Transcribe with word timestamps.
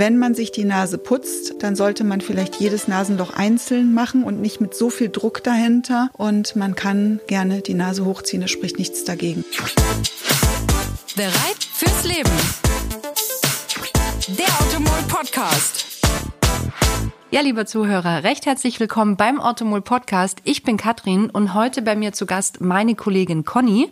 Wenn 0.00 0.16
man 0.16 0.34
sich 0.34 0.50
die 0.50 0.64
Nase 0.64 0.96
putzt, 0.96 1.62
dann 1.62 1.76
sollte 1.76 2.04
man 2.04 2.22
vielleicht 2.22 2.56
jedes 2.56 2.88
Nasenloch 2.88 3.34
einzeln 3.34 3.92
machen 3.92 4.24
und 4.24 4.40
nicht 4.40 4.58
mit 4.58 4.74
so 4.74 4.88
viel 4.88 5.10
Druck 5.10 5.44
dahinter. 5.44 6.08
Und 6.14 6.56
man 6.56 6.74
kann 6.74 7.20
gerne 7.26 7.60
die 7.60 7.74
Nase 7.74 8.06
hochziehen, 8.06 8.42
es 8.42 8.50
spricht 8.50 8.78
nichts 8.78 9.04
dagegen. 9.04 9.44
Bereit 11.16 11.62
fürs 11.74 12.04
Leben. 12.04 12.30
Der 14.38 14.48
Automol 14.62 15.02
Podcast. 15.06 15.84
Ja, 17.30 17.42
lieber 17.42 17.66
Zuhörer, 17.66 18.24
recht 18.24 18.46
herzlich 18.46 18.80
willkommen 18.80 19.18
beim 19.18 19.38
Automol 19.38 19.82
Podcast. 19.82 20.38
Ich 20.44 20.62
bin 20.62 20.78
Katrin 20.78 21.28
und 21.28 21.52
heute 21.52 21.82
bei 21.82 21.94
mir 21.94 22.14
zu 22.14 22.24
Gast 22.24 22.62
meine 22.62 22.94
Kollegin 22.94 23.44
Conny. 23.44 23.90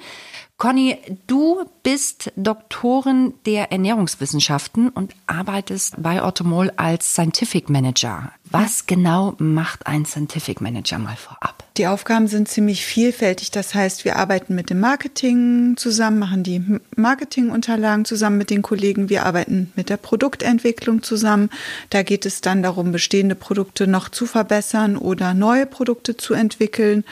Conny, 0.59 0.97
du 1.29 1.65
bist 1.85 2.33
Doktorin 2.35 3.33
der 3.47 3.71
Ernährungswissenschaften 3.71 4.89
und 4.89 5.15
arbeitest 5.29 5.95
bei 6.03 6.21
Automol 6.21 6.73
als 6.77 7.13
Scientific 7.13 7.71
Manager. 7.71 8.33
Was 8.51 8.87
genau 8.87 9.37
macht 9.39 9.87
ein 9.87 10.05
Scientific 10.05 10.61
Manager 10.61 10.99
mal 10.99 11.15
vorab? 11.15 11.63
Die 11.77 11.87
Aufgaben 11.87 12.27
sind 12.27 12.49
ziemlich 12.49 12.85
vielfältig. 12.85 13.53
Das 13.53 13.73
heißt, 13.73 14.05
wir 14.05 14.17
arbeiten 14.17 14.57
mit 14.57 14.69
dem 14.69 14.81
Marketing 14.81 15.77
zusammen, 15.77 16.19
machen 16.19 16.43
die 16.43 16.61
Marketingunterlagen 16.97 18.05
zusammen 18.05 18.39
mit 18.39 18.51
den 18.51 18.63
Kollegen. 18.63 19.09
Wir 19.09 19.27
arbeiten 19.27 19.73
mit 19.77 19.91
der 19.91 19.97
Produktentwicklung 19.97 21.05
zusammen. 21.05 21.51
Da 21.91 22.03
geht 22.03 22.27
es 22.27 22.41
dann 22.41 22.65
darum, 22.65 22.91
bestehende 22.91 23.37
Produkte 23.37 23.87
noch 23.87 24.09
zu 24.09 24.27
verbessern 24.27 24.97
oder 24.97 25.35
neue 25.35 25.67
Produkte 25.67 26.17
zu 26.17 26.35
entwickeln. 26.35 27.05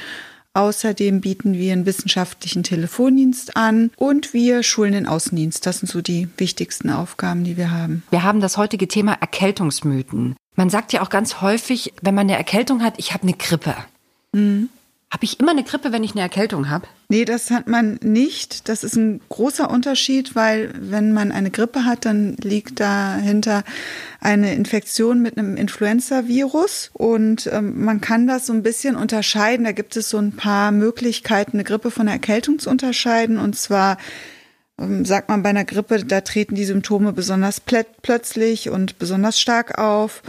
Außerdem 0.56 1.20
bieten 1.20 1.52
wir 1.52 1.74
einen 1.74 1.84
wissenschaftlichen 1.84 2.62
Telefondienst 2.62 3.58
an 3.58 3.90
und 3.96 4.32
wir 4.32 4.62
schulen 4.62 4.92
den 4.92 5.06
Außendienst. 5.06 5.66
Das 5.66 5.80
sind 5.80 5.88
so 5.88 6.00
die 6.00 6.28
wichtigsten 6.38 6.88
Aufgaben, 6.88 7.44
die 7.44 7.58
wir 7.58 7.70
haben. 7.70 8.04
Wir 8.08 8.22
haben 8.22 8.40
das 8.40 8.56
heutige 8.56 8.88
Thema 8.88 9.12
Erkältungsmythen. 9.12 10.34
Man 10.54 10.70
sagt 10.70 10.94
ja 10.94 11.02
auch 11.02 11.10
ganz 11.10 11.42
häufig, 11.42 11.92
wenn 12.00 12.14
man 12.14 12.26
eine 12.26 12.38
Erkältung 12.38 12.82
hat, 12.82 12.94
ich 12.96 13.12
habe 13.12 13.24
eine 13.24 13.34
Grippe. 13.34 13.74
Mhm. 14.32 14.70
Habe 15.16 15.24
ich 15.24 15.40
immer 15.40 15.52
eine 15.52 15.64
Grippe, 15.64 15.92
wenn 15.92 16.04
ich 16.04 16.12
eine 16.12 16.20
Erkältung 16.20 16.68
habe? 16.68 16.86
Nee, 17.08 17.24
das 17.24 17.50
hat 17.50 17.68
man 17.68 17.98
nicht. 18.02 18.68
Das 18.68 18.84
ist 18.84 18.96
ein 18.96 19.22
großer 19.30 19.70
Unterschied, 19.70 20.34
weil 20.34 20.74
wenn 20.78 21.14
man 21.14 21.32
eine 21.32 21.50
Grippe 21.50 21.86
hat, 21.86 22.04
dann 22.04 22.36
liegt 22.42 22.80
dahinter 22.80 23.64
eine 24.20 24.54
Infektion 24.54 25.22
mit 25.22 25.38
einem 25.38 25.56
Influenza-Virus 25.56 26.90
und 26.92 27.48
ähm, 27.50 27.82
man 27.82 28.02
kann 28.02 28.26
das 28.26 28.44
so 28.44 28.52
ein 28.52 28.62
bisschen 28.62 28.94
unterscheiden. 28.94 29.64
Da 29.64 29.72
gibt 29.72 29.96
es 29.96 30.10
so 30.10 30.18
ein 30.18 30.32
paar 30.32 30.70
Möglichkeiten, 30.70 31.52
eine 31.54 31.64
Grippe 31.64 31.90
von 31.90 32.02
einer 32.02 32.12
Erkältung 32.12 32.58
zu 32.58 32.68
unterscheiden. 32.68 33.38
Und 33.38 33.56
zwar 33.56 33.96
ähm, 34.78 35.06
sagt 35.06 35.30
man 35.30 35.42
bei 35.42 35.48
einer 35.48 35.64
Grippe, 35.64 36.04
da 36.04 36.20
treten 36.20 36.56
die 36.56 36.66
Symptome 36.66 37.14
besonders 37.14 37.62
plötzlich 38.02 38.68
und 38.68 38.98
besonders 38.98 39.40
stark 39.40 39.78
auf 39.78 40.22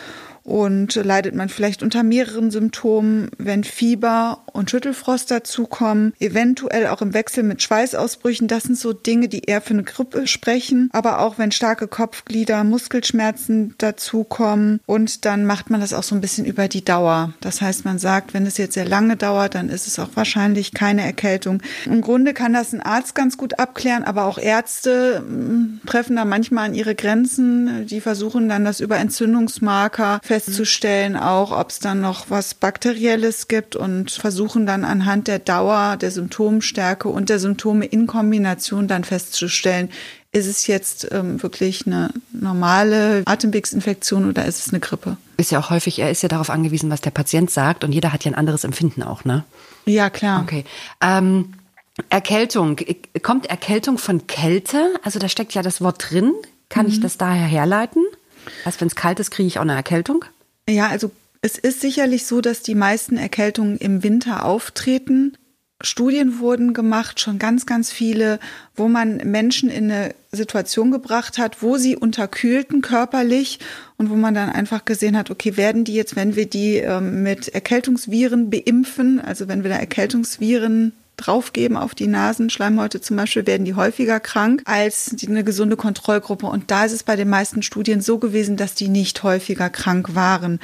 und 0.48 0.96
leidet 0.96 1.36
man 1.36 1.50
vielleicht 1.50 1.84
unter 1.84 2.04
mehreren 2.04 2.52
Symptomen, 2.52 3.30
wenn 3.38 3.66
Fieber 3.66 4.44
und 4.54 4.72
Schüttelfrost 4.72 5.30
dazukommen, 5.30 6.14
eventuell 6.22 6.88
auch 6.88 7.02
im 7.02 7.14
Wechsel 7.14 7.44
mit 7.44 7.62
Schweißausbrüchen. 7.62 8.48
Das 8.48 8.64
sind 8.64 8.78
so 8.78 8.94
Dinge, 8.94 9.28
die 9.28 9.42
eher 9.42 9.62
für 9.62 9.74
eine 9.74 9.84
Grippe 9.84 10.26
sprechen, 10.26 10.90
aber 10.94 11.20
auch 11.20 11.38
wenn 11.38 11.52
starke 11.52 11.90
Kopfglieder, 11.90 12.64
Muskelschmerzen 12.64 13.76
dazukommen 13.78 14.80
und 14.86 15.26
dann 15.26 15.46
macht 15.46 15.70
man 15.70 15.82
das 15.82 15.94
auch 15.94 16.04
so 16.04 16.16
ein 16.16 16.22
bisschen 16.22 16.46
über 16.46 16.70
die 16.70 16.86
Dauer. 16.86 17.34
Das 17.42 17.60
heißt, 17.60 17.84
man 17.84 18.00
sagt, 18.00 18.34
wenn 18.34 18.46
es 18.46 18.58
jetzt 18.58 18.76
sehr 18.76 18.88
lange 18.88 19.18
dauert, 19.18 19.54
dann 19.54 19.68
ist 19.68 19.86
es 19.86 20.00
auch 20.00 20.10
wahrscheinlich 20.16 20.74
keine 20.74 21.04
Erkältung. 21.04 21.62
Im 21.86 22.00
Grunde 22.00 22.34
kann 22.34 22.54
das 22.54 22.74
ein 22.74 22.82
Arzt 22.82 23.16
ganz 23.16 23.38
gut 23.38 23.60
abklären, 23.60 24.06
aber 24.06 24.24
auch 24.24 24.38
Ärzte 24.38 25.18
hm, 25.28 25.82
treffen 25.86 26.16
da 26.16 26.24
manchmal 26.24 26.68
an 26.68 26.74
ihre 26.74 26.96
Grenzen. 26.96 27.86
Die 27.88 28.00
versuchen 28.00 28.48
dann 28.48 28.64
das 28.64 28.80
über 28.80 28.96
Entzündungsmarker 28.98 30.22
festzustellen, 30.46 31.16
auch 31.16 31.52
ob 31.52 31.70
es 31.70 31.80
dann 31.80 32.02
noch 32.02 32.30
was 32.30 32.54
Bakterielles 32.54 33.48
gibt 33.48 33.76
und 33.76 34.12
versuchen 34.12 34.66
dann 34.66 34.86
anhand 34.86 35.28
der 35.28 35.40
Dauer, 35.40 35.98
der 35.98 36.12
Symptomstärke 36.12 37.10
und 37.10 37.30
der 37.30 37.40
Symptome 37.40 37.86
in 37.86 38.08
Kombination 38.08 38.88
dann 38.88 39.04
festzustellen, 39.04 39.90
ist 40.32 40.48
es 40.48 40.68
jetzt 40.68 41.08
ähm, 41.12 41.42
wirklich 41.42 41.88
eine 41.88 42.10
normale 42.32 43.24
Atemwegsinfektion 43.26 44.30
oder 44.30 44.46
ist 44.46 44.66
es 44.66 44.74
eine 44.74 44.80
Grippe? 44.80 45.18
Ist 45.38 45.52
ja 45.52 45.60
auch 45.60 45.70
häufig, 45.70 46.00
er 46.00 46.12
ist 46.12 46.22
ja 46.22 46.30
darauf 46.30 46.50
angewiesen, 46.50 46.90
was 46.90 47.02
der 47.02 47.12
Patient 47.12 47.50
sagt 47.50 47.84
und 47.84 47.92
jeder 47.92 48.14
hat 48.14 48.24
ja 48.24 48.32
ein 48.32 48.36
anderes 48.36 48.64
Empfinden 48.64 49.04
auch, 49.04 49.26
ne? 49.26 49.44
Ja, 49.86 50.10
klar. 50.10 50.42
Okay. 50.44 50.66
Ähm, 51.02 51.54
Erkältung. 52.10 52.78
Kommt 53.24 53.48
Erkältung 53.48 53.98
von 53.98 54.28
Kälte? 54.28 54.94
Also 55.02 55.18
da 55.18 55.30
steckt 55.30 55.54
ja 55.54 55.62
das 55.62 55.82
Wort 55.82 56.12
drin. 56.12 56.34
Kann 56.70 56.86
mhm. 56.86 56.92
ich 56.92 57.00
das 57.00 57.18
daher 57.18 57.48
herleiten? 57.48 58.04
Heißt, 58.66 58.82
wenn 58.82 58.88
es 58.88 58.96
kalt 58.96 59.20
ist, 59.20 59.32
kriege 59.32 59.48
ich 59.48 59.58
auch 59.58 59.64
eine 59.64 59.76
Erkältung? 59.76 60.26
Ja, 60.70 60.88
also 60.88 61.12
es 61.42 61.58
ist 61.58 61.82
sicherlich 61.82 62.26
so, 62.26 62.42
dass 62.42 62.62
die 62.62 62.76
meisten 62.76 63.18
Erkältungen 63.18 63.78
im 63.78 64.04
Winter 64.04 64.46
auftreten. 64.46 65.38
Studien 65.82 66.40
wurden 66.40 66.74
gemacht, 66.74 67.20
schon 67.20 67.38
ganz, 67.38 67.68
ganz 67.68 67.92
viele, 67.92 68.40
wo 68.76 68.88
man 68.88 69.18
Menschen 69.18 69.70
in 69.70 69.92
eine 69.92 70.16
Situation 70.32 70.90
gebracht 70.90 71.38
hat, 71.38 71.62
wo 71.62 71.78
sie 71.78 71.96
unterkühlten 71.96 72.82
körperlich 72.82 73.60
und 73.98 74.10
wo 74.10 74.16
man 74.16 74.34
dann 74.34 74.50
einfach 74.50 74.86
gesehen 74.86 75.16
hat, 75.16 75.30
okay, 75.30 75.56
werden 75.56 75.84
die 75.84 75.94
jetzt, 75.94 76.16
wenn 76.16 76.36
wir 76.36 76.48
die 76.48 76.78
ähm, 76.78 77.22
mit 77.22 77.50
Erkältungsviren 77.50 78.50
beimpfen, 78.50 79.20
also 79.20 79.48
wenn 79.48 79.64
wir 79.64 79.70
da 79.70 79.78
Erkältungsviren 79.78 80.94
draufgeben 81.18 81.76
auf 81.78 81.96
die 81.96 82.08
Nasenschleimhäute 82.08 83.02
zum 83.02 83.18
Beispiel, 83.18 83.46
werden 83.46 83.66
die 83.66 83.76
häufiger 83.76 84.20
krank 84.20 84.62
als 84.66 85.16
eine 85.28 85.44
gesunde 85.44 85.76
Kontrollgruppe. 85.76 86.46
Und 86.46 86.72
da 86.72 86.86
ist 86.86 86.94
es 86.94 87.04
bei 87.04 87.16
den 87.16 87.30
meisten 87.30 87.64
Studien 87.64 88.02
so 88.02 88.20
gewesen, 88.20 88.56
dass 88.56 88.76
die 88.76 88.88
nicht 88.88 89.24
häufiger 89.24 89.70
krank 89.70 90.16
waren. 90.16 90.60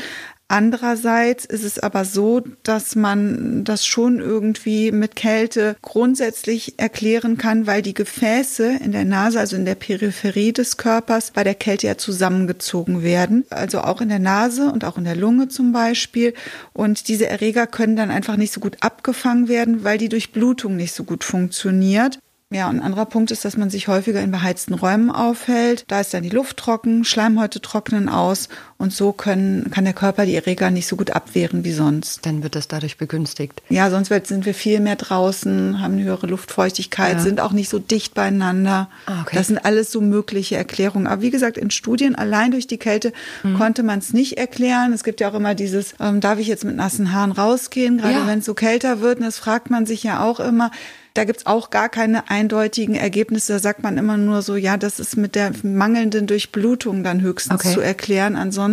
Andererseits 0.47 1.45
ist 1.45 1.63
es 1.63 1.79
aber 1.79 2.05
so, 2.05 2.41
dass 2.61 2.95
man 2.95 3.63
das 3.63 3.87
schon 3.87 4.19
irgendwie 4.19 4.91
mit 4.91 5.15
Kälte 5.15 5.75
grundsätzlich 5.81 6.77
erklären 6.77 7.37
kann, 7.37 7.65
weil 7.65 7.81
die 7.81 7.95
Gefäße 7.95 8.79
in 8.83 8.91
der 8.91 9.05
Nase, 9.05 9.39
also 9.39 9.55
in 9.55 9.65
der 9.65 9.75
Peripherie 9.75 10.53
des 10.53 10.77
Körpers, 10.77 11.31
bei 11.31 11.43
der 11.43 11.55
Kälte 11.55 11.87
ja 11.87 11.97
zusammengezogen 11.97 13.01
werden. 13.01 13.45
Also 13.49 13.81
auch 13.81 14.01
in 14.01 14.09
der 14.09 14.19
Nase 14.19 14.71
und 14.71 14.85
auch 14.85 14.97
in 14.97 15.05
der 15.05 15.15
Lunge 15.15 15.47
zum 15.47 15.71
Beispiel. 15.71 16.33
Und 16.73 17.07
diese 17.07 17.27
Erreger 17.27 17.65
können 17.65 17.95
dann 17.95 18.11
einfach 18.11 18.35
nicht 18.35 18.53
so 18.53 18.59
gut 18.59 18.77
abgefangen 18.81 19.47
werden, 19.47 19.83
weil 19.83 19.97
die 19.97 20.09
Durchblutung 20.09 20.75
nicht 20.75 20.93
so 20.93 21.03
gut 21.03 21.23
funktioniert. 21.23 22.19
Ja, 22.53 22.69
und 22.69 22.75
ein 22.75 22.83
anderer 22.83 23.07
Punkt 23.07 23.31
ist, 23.31 23.45
dass 23.45 23.57
man 23.57 23.71
sich 23.71 23.87
häufiger 23.87 24.21
in 24.21 24.29
beheizten 24.29 24.75
Räumen 24.75 25.09
aufhält. 25.09 25.85
Da 25.87 26.01
ist 26.01 26.13
dann 26.13 26.21
die 26.21 26.29
Luft 26.29 26.57
trocken, 26.57 27.03
Schleimhäute 27.03 27.61
trocknen 27.61 28.09
aus 28.09 28.47
und 28.83 28.91
so 28.91 29.13
können, 29.13 29.71
kann 29.71 29.85
der 29.85 29.93
Körper 29.93 30.25
die 30.25 30.35
Erreger 30.35 30.69
nicht 30.69 30.87
so 30.87 30.97
gut 30.97 31.11
abwehren 31.11 31.63
wie 31.63 31.71
sonst. 31.71 32.25
Dann 32.25 32.43
wird 32.43 32.53
das 32.53 32.67
dadurch 32.67 32.97
begünstigt. 32.97 33.63
Ja, 33.69 33.89
sonst 33.89 34.11
sind 34.27 34.45
wir 34.45 34.53
viel 34.53 34.81
mehr 34.81 34.97
draußen, 34.97 35.81
haben 35.81 35.93
eine 35.93 36.03
höhere 36.03 36.27
Luftfeuchtigkeit, 36.27 37.13
ja. 37.13 37.19
sind 37.19 37.39
auch 37.39 37.53
nicht 37.53 37.69
so 37.69 37.79
dicht 37.79 38.13
beieinander. 38.13 38.89
Ah, 39.05 39.21
okay. 39.21 39.37
Das 39.37 39.47
sind 39.47 39.57
alles 39.57 39.89
so 39.89 40.01
mögliche 40.01 40.57
Erklärungen. 40.57 41.07
Aber 41.07 41.21
wie 41.21 41.31
gesagt, 41.31 41.57
in 41.57 41.71
Studien 41.71 42.15
allein 42.15 42.51
durch 42.51 42.67
die 42.67 42.77
Kälte 42.77 43.13
mhm. 43.43 43.57
konnte 43.57 43.83
man 43.83 43.99
es 43.99 44.11
nicht 44.11 44.37
erklären. 44.37 44.91
Es 44.91 45.05
gibt 45.05 45.21
ja 45.21 45.29
auch 45.29 45.35
immer 45.35 45.55
dieses, 45.55 45.95
ähm, 46.01 46.19
darf 46.19 46.37
ich 46.37 46.47
jetzt 46.47 46.65
mit 46.65 46.75
nassen 46.75 47.13
Haaren 47.13 47.31
rausgehen, 47.31 47.99
gerade 47.99 48.15
ja. 48.15 48.27
wenn 48.27 48.39
es 48.39 48.45
so 48.45 48.53
kälter 48.53 48.99
wird. 48.99 49.19
Und 49.19 49.25
das 49.25 49.37
fragt 49.37 49.69
man 49.69 49.85
sich 49.85 50.03
ja 50.03 50.21
auch 50.21 50.41
immer. 50.41 50.71
Da 51.13 51.25
gibt's 51.25 51.45
auch 51.45 51.69
gar 51.69 51.89
keine 51.89 52.31
eindeutigen 52.31 52.95
Ergebnisse. 52.95 53.53
Da 53.53 53.59
sagt 53.59 53.83
man 53.83 53.99
immer 53.99 54.17
nur 54.17 54.41
so, 54.41 54.55
ja, 54.55 54.77
das 54.77 54.99
ist 54.99 55.15
mit 55.15 55.35
der 55.35 55.51
mangelnden 55.61 56.25
Durchblutung 56.25 57.03
dann 57.03 57.21
höchstens 57.21 57.61
okay. 57.61 57.73
zu 57.73 57.81
erklären. 57.81 58.35
Ansonsten 58.35 58.72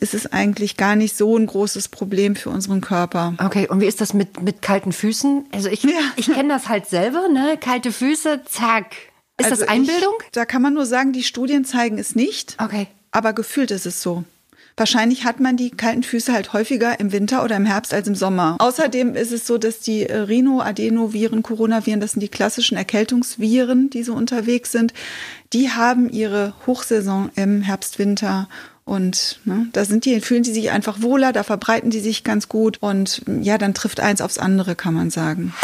ist 0.00 0.14
es 0.14 0.32
eigentlich 0.32 0.76
gar 0.76 0.96
nicht 0.96 1.16
so 1.16 1.36
ein 1.36 1.46
großes 1.46 1.88
Problem 1.88 2.36
für 2.36 2.50
unseren 2.50 2.80
Körper. 2.80 3.34
Okay, 3.44 3.68
und 3.68 3.80
wie 3.80 3.86
ist 3.86 4.00
das 4.00 4.14
mit, 4.14 4.40
mit 4.40 4.62
kalten 4.62 4.92
Füßen? 4.92 5.46
Also 5.52 5.68
ich, 5.68 5.82
ja. 5.82 5.90
ich 6.16 6.32
kenne 6.32 6.48
das 6.48 6.68
halt 6.68 6.86
selber, 6.86 7.28
ne? 7.28 7.58
Kalte 7.60 7.92
Füße, 7.92 8.42
zack. 8.48 8.94
Ist 9.36 9.50
also 9.50 9.60
das 9.60 9.68
Einbildung? 9.68 10.14
Ich, 10.24 10.30
da 10.32 10.44
kann 10.44 10.62
man 10.62 10.74
nur 10.74 10.86
sagen, 10.86 11.12
die 11.12 11.24
Studien 11.24 11.64
zeigen 11.64 11.98
es 11.98 12.14
nicht. 12.14 12.56
Okay. 12.62 12.86
Aber 13.10 13.32
gefühlt 13.32 13.70
ist 13.70 13.86
es 13.86 14.00
so. 14.00 14.24
Wahrscheinlich 14.76 15.24
hat 15.24 15.38
man 15.38 15.56
die 15.56 15.70
kalten 15.70 16.02
Füße 16.02 16.32
halt 16.32 16.52
häufiger 16.52 16.98
im 16.98 17.12
Winter 17.12 17.44
oder 17.44 17.56
im 17.56 17.64
Herbst 17.64 17.94
als 17.94 18.08
im 18.08 18.16
Sommer. 18.16 18.56
Außerdem 18.58 19.14
ist 19.14 19.30
es 19.30 19.46
so, 19.46 19.56
dass 19.56 19.80
die 19.80 20.06
äh, 20.08 20.16
Rhino, 20.16 20.60
Adenoviren, 20.60 21.44
Coronaviren, 21.44 22.00
das 22.00 22.12
sind 22.12 22.20
die 22.20 22.28
klassischen 22.28 22.76
Erkältungsviren, 22.76 23.90
die 23.90 24.02
so 24.02 24.14
unterwegs 24.14 24.72
sind, 24.72 24.92
die 25.52 25.70
haben 25.70 26.10
ihre 26.10 26.54
Hochsaison 26.66 27.30
im 27.36 27.62
Herbst, 27.62 28.00
Winter 28.00 28.48
und 28.84 29.40
ne, 29.44 29.68
da 29.72 29.84
sind 29.84 30.04
die, 30.04 30.20
fühlen 30.20 30.42
die 30.42 30.52
sich 30.52 30.70
einfach 30.70 31.00
wohler, 31.00 31.32
da 31.32 31.42
verbreiten 31.42 31.90
die 31.90 32.00
sich 32.00 32.24
ganz 32.24 32.48
gut 32.48 32.78
und 32.82 33.22
ja, 33.40 33.58
dann 33.58 33.74
trifft 33.74 34.00
eins 34.00 34.20
aufs 34.20 34.38
andere, 34.38 34.74
kann 34.74 34.94
man 34.94 35.10
sagen. 35.10 35.54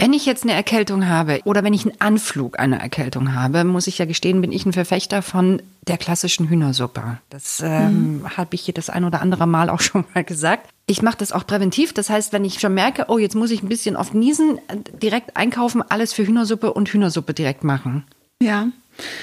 Wenn 0.00 0.12
ich 0.12 0.26
jetzt 0.26 0.44
eine 0.44 0.52
Erkältung 0.52 1.08
habe 1.08 1.40
oder 1.44 1.64
wenn 1.64 1.74
ich 1.74 1.84
einen 1.84 2.00
Anflug 2.00 2.60
einer 2.60 2.78
Erkältung 2.78 3.34
habe, 3.34 3.64
muss 3.64 3.88
ich 3.88 3.98
ja 3.98 4.04
gestehen, 4.04 4.40
bin 4.40 4.52
ich 4.52 4.64
ein 4.64 4.72
Verfechter 4.72 5.22
von 5.22 5.60
der 5.88 5.98
klassischen 5.98 6.48
Hühnersuppe. 6.48 7.18
Das 7.30 7.60
ähm, 7.64 8.20
mhm. 8.20 8.36
habe 8.36 8.54
ich 8.54 8.60
hier 8.60 8.74
das 8.74 8.90
ein 8.90 9.04
oder 9.04 9.20
andere 9.20 9.48
Mal 9.48 9.68
auch 9.68 9.80
schon 9.82 10.04
mal 10.14 10.22
gesagt. 10.22 10.70
Ich 10.86 11.02
mache 11.02 11.18
das 11.18 11.32
auch 11.32 11.44
präventiv. 11.44 11.92
Das 11.92 12.10
heißt, 12.10 12.32
wenn 12.32 12.44
ich 12.44 12.60
schon 12.60 12.74
merke, 12.74 13.06
oh, 13.08 13.18
jetzt 13.18 13.34
muss 13.34 13.50
ich 13.50 13.64
ein 13.64 13.68
bisschen 13.68 13.96
oft 13.96 14.14
niesen, 14.14 14.60
direkt 15.02 15.36
einkaufen, 15.36 15.82
alles 15.82 16.12
für 16.12 16.24
Hühnersuppe 16.24 16.72
und 16.72 16.88
Hühnersuppe 16.88 17.34
direkt 17.34 17.64
machen. 17.64 18.04
Ja. 18.40 18.68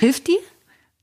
Hilft 0.02 0.28
die? 0.28 0.38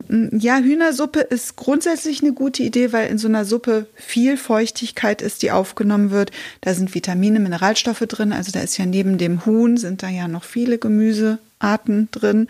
Ja, 0.08 0.58
Hühnersuppe 0.58 1.20
ist 1.20 1.56
grundsätzlich 1.56 2.22
eine 2.22 2.32
gute 2.32 2.62
Idee, 2.62 2.92
weil 2.92 3.08
in 3.08 3.18
so 3.18 3.28
einer 3.28 3.44
Suppe 3.44 3.86
viel 3.94 4.36
Feuchtigkeit 4.36 5.22
ist, 5.22 5.42
die 5.42 5.50
aufgenommen 5.50 6.10
wird. 6.10 6.30
Da 6.60 6.74
sind 6.74 6.94
Vitamine, 6.94 7.40
Mineralstoffe 7.40 8.00
drin. 8.00 8.32
Also 8.32 8.52
da 8.52 8.60
ist 8.60 8.76
ja 8.78 8.86
neben 8.86 9.18
dem 9.18 9.46
Huhn 9.46 9.76
sind 9.76 10.02
da 10.02 10.08
ja 10.08 10.28
noch 10.28 10.44
viele 10.44 10.78
Gemüsearten 10.78 12.08
drin. 12.10 12.48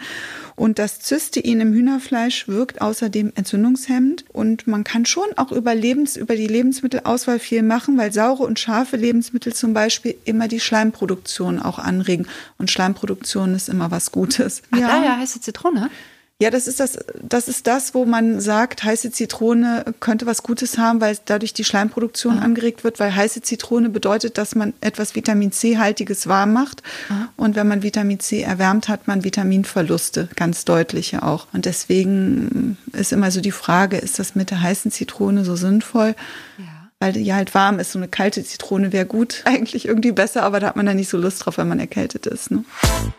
Und 0.57 0.79
das 0.79 1.01
Cystein 1.01 1.61
im 1.61 1.73
Hühnerfleisch 1.73 2.49
wirkt 2.49 2.81
außerdem 2.81 3.33
entzündungshemmend. 3.35 4.25
Und 4.33 4.67
man 4.67 4.85
kann 4.85 5.07
schon 5.07 5.29
auch 5.37 5.53
über, 5.53 5.75
Lebens, 5.75 6.17
über 6.17 6.37
die 6.37 6.47
Lebensmittelauswahl 6.47 7.39
viel 7.39 7.63
machen, 7.63 7.99
weil 7.99 8.13
saure 8.13 8.45
und 8.45 8.59
scharfe 8.59 8.97
Lebensmittel 8.97 9.53
zum 9.53 9.75
Beispiel 9.75 10.15
immer 10.25 10.49
die 10.49 10.61
Schleimproduktion 10.61 11.61
auch 11.61 11.79
anregen. 11.79 12.27
Und 12.59 12.71
Schleimproduktion 12.71 13.55
ist 13.55 13.69
immer 13.69 13.91
was 13.91 14.13
Gutes. 14.13 14.63
Ach, 14.71 14.79
ja. 14.79 14.87
daher 14.89 15.19
heiße 15.19 15.41
Zitrone? 15.41 15.91
Ja, 16.43 16.51
das 16.51 16.67
ist 16.67 16.81
das, 16.81 16.99
das 17.23 17.47
ist 17.47 17.69
das, 17.69 17.95
wo 17.95 18.05
man 18.05 18.41
sagt, 18.41 18.83
heiße 18.83 19.13
Zitrone 19.13 19.85
könnte 20.01 20.27
was 20.27 20.43
Gutes 20.43 20.77
haben, 20.77 21.01
weil 21.01 21.17
dadurch 21.25 21.55
die 21.55 21.63
Schleimproduktion 21.63 22.39
Aha. 22.39 22.45
angeregt 22.45 22.83
wird, 22.83 22.99
weil 22.99 23.15
heiße 23.15 23.43
Zitrone 23.43 23.89
bedeutet, 23.91 24.39
dass 24.39 24.57
man 24.57 24.75
etwas 24.81 25.15
Vitamin 25.15 25.53
C-haltiges 25.53 26.27
warm 26.27 26.53
macht. 26.53 26.83
Aha. 27.11 27.29
Und 27.37 27.55
wenn 27.55 27.69
man 27.69 27.85
Vitamin 27.85 28.19
C 28.19 28.43
erwärmt, 28.43 28.89
hat 28.89 29.07
man 29.07 29.23
Vitaminverluste, 29.23 30.31
ganz 30.35 30.65
deutliche 30.65 31.23
auch. 31.23 31.47
Und 31.53 31.65
deswegen 31.65 32.77
ist 32.93 33.13
immer 33.13 33.31
so 33.31 33.41
die 33.41 33.53
Frage, 33.53 33.99
ist 33.99 34.19
das 34.19 34.35
mit 34.35 34.51
der 34.51 34.63
heißen 34.63 34.91
Zitrone 34.91 35.45
so 35.45 35.55
sinnvoll? 35.55 36.17
Ja 36.59 36.83
weil 37.03 37.13
die 37.15 37.35
halt 37.35 37.53
warm 37.53 37.81
ist. 37.81 37.91
So 37.91 37.99
eine 37.99 38.07
kalte 38.07 38.45
Zitrone 38.45 38.93
wäre 38.93 39.07
gut, 39.07 39.43
eigentlich 39.45 39.89
irgendwie 39.89 40.13
besser, 40.13 40.45
aber 40.45 40.61
da 40.61 40.69
hat 40.69 40.77
man 40.77 40.87
dann 40.87 40.97
nicht 40.97 41.09
so 41.09 41.19
Lust 41.19 41.45
drauf, 41.45 41.59
wenn 41.59 41.67
man 41.67 41.81
erkältet 41.81 42.27
ist. 42.27 42.53
Ne? 42.53 42.65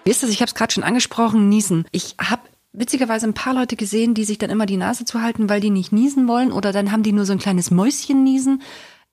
Wie 0.05 0.11
ist 0.11 0.23
das? 0.23 0.29
Ich 0.29 0.39
habe 0.39 0.47
es 0.47 0.55
gerade 0.55 0.71
schon 0.71 0.83
angesprochen, 0.83 1.49
Niesen. 1.49 1.85
Ich 1.91 2.15
habe 2.17 2.42
witzigerweise 2.73 3.27
ein 3.27 3.35
paar 3.35 3.53
Leute 3.53 3.75
gesehen, 3.75 4.13
die 4.13 4.25
sich 4.25 4.39
dann 4.39 4.49
immer 4.49 4.65
die 4.65 4.77
Nase 4.77 5.05
zuhalten, 5.05 5.47
weil 5.47 5.61
die 5.61 5.69
nicht 5.69 5.93
niesen 5.93 6.27
wollen 6.27 6.51
oder 6.51 6.71
dann 6.71 6.91
haben 6.91 7.03
die 7.03 7.11
nur 7.11 7.25
so 7.25 7.33
ein 7.33 7.39
kleines 7.39 7.71
Mäuschen 7.71 8.23
niesen. 8.23 8.61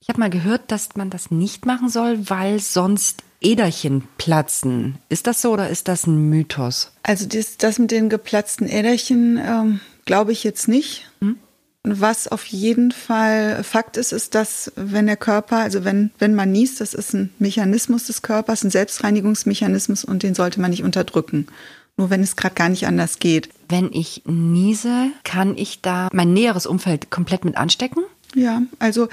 Ich 0.01 0.09
habe 0.09 0.19
mal 0.19 0.31
gehört, 0.31 0.73
dass 0.73 0.97
man 0.97 1.11
das 1.11 1.31
nicht 1.31 1.67
machen 1.67 1.91
soll, 1.91 2.31
weil 2.31 2.59
sonst 2.59 3.23
Äderchen 3.43 4.05
platzen. 4.17 4.97
Ist 5.09 5.27
das 5.27 5.43
so 5.43 5.53
oder 5.53 5.69
ist 5.69 5.89
das 5.89 6.07
ein 6.07 6.31
Mythos? 6.31 6.93
Also 7.03 7.27
das, 7.27 7.59
das 7.59 7.79
mit 7.79 7.91
den 7.91 8.09
geplatzten 8.09 8.67
Äderchen 8.67 9.39
ähm, 9.43 9.81
glaube 10.06 10.33
ich 10.33 10.43
jetzt 10.43 10.69
nicht. 10.69 11.11
Hm? 11.21 11.37
Was 11.83 12.29
auf 12.29 12.45
jeden 12.45 12.93
Fall 12.93 13.63
Fakt 13.65 13.97
ist, 13.97 14.13
ist, 14.13 14.35
dass 14.35 14.71
wenn 14.77 15.06
der 15.06 15.17
Körper, 15.17 15.56
also 15.59 15.83
wenn, 15.83 16.11
wenn 16.19 16.35
man 16.35 16.53
niest, 16.53 16.81
das 16.83 16.93
ist 16.93 17.15
ein 17.15 17.31
Mechanismus 17.39 18.05
des 18.05 18.21
Körpers, 18.21 18.65
ein 18.65 18.71
Selbstreinigungsmechanismus 18.71 20.05
und 20.05 20.23
den 20.23 20.35
sollte 20.35 20.61
man 20.61 20.71
nicht 20.71 20.83
unterdrücken 20.83 21.47
nur 22.00 22.08
wenn 22.08 22.23
es 22.23 22.35
gerade 22.35 22.55
gar 22.55 22.70
nicht 22.70 22.87
anders 22.87 23.19
geht. 23.19 23.50
Wenn 23.69 23.93
ich 23.93 24.23
niese, 24.25 25.08
kann 25.23 25.58
ich 25.58 25.82
da 25.82 26.08
mein 26.14 26.32
näheres 26.32 26.64
Umfeld 26.64 27.11
komplett 27.11 27.44
mit 27.44 27.58
anstecken? 27.58 28.02
Ja, 28.35 28.62
also 28.79 29.08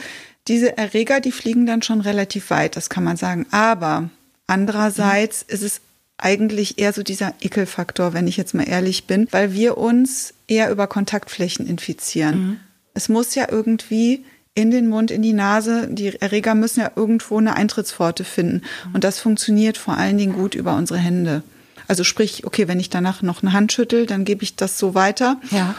diese 0.48 0.78
Erreger, 0.78 1.19
die 1.19 1.34
fliegen 1.34 1.66
dann 1.66 1.81
schon 1.81 2.00
relativ 2.00 2.50
weit, 2.50 2.78
das 2.78 2.89
kann 2.89 3.04
man 3.04 3.18
sagen. 3.18 3.45
Aber 3.51 4.10
andererseits 4.48 5.45
mhm. 5.45 5.54
ist 5.54 5.63
es 5.63 5.81
eigentlich 6.18 6.80
eher 6.80 6.94
so 6.94 7.04
dieser 7.04 7.34
Ekelfaktor, 7.42 8.13
wenn 8.13 8.25
ich 8.25 8.38
jetzt 8.38 8.54
mal 8.54 8.63
ehrlich 8.68 9.06
bin, 9.06 9.28
weil 9.31 9.54
wir 9.54 9.78
uns 9.78 10.33
eher 10.48 10.72
über 10.72 10.88
Kontaktflächen 10.88 11.68
infizieren. 11.68 12.40
Mhm. 12.40 12.60
Es 12.94 13.10
muss 13.10 13.36
ja 13.36 13.48
irgendwie 13.51 14.24
in 14.56 14.72
den 14.72 14.88
Mund, 14.88 15.12
in 15.12 15.22
die 15.22 15.33
Nase. 15.33 15.90
Die 15.92 16.16
Erreger 16.22 16.56
müssen 16.56 16.80
ja 16.80 16.92
irgendwo 16.95 17.38
eine 17.38 17.57
Eintrittspforte 17.57 18.24
finden. 18.24 18.63
Mhm. 18.86 18.95
Und 18.95 19.04
das 19.04 19.19
funktioniert 19.19 19.78
vor 19.78 19.98
allen 19.98 20.18
Dingen 20.18 20.33
gut 20.33 20.56
über 20.56 20.78
unsere 20.78 21.00
Hände. 21.00 21.44
Also 21.88 22.04
sprich, 22.04 22.45
okay, 22.45 22.68
wenn 22.68 22.80
ich 22.80 22.89
danach 22.89 23.22
noch 23.22 23.42
eine 23.42 23.54
Hand 23.54 23.72
schüttel, 23.72 24.06
dann 24.06 24.25
gebe 24.25 24.44
ich 24.44 24.56
das 24.56 24.78
so 24.78 24.94
weiter. 24.94 25.38
Ja. 25.51 25.75